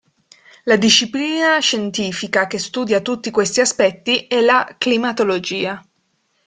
[0.65, 5.79] La disciplina scientifica che studia tutti questi aspetti è la climatologia.